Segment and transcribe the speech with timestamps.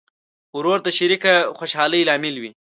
[0.57, 2.51] ورور د شریکه خوشحالۍ لامل وي.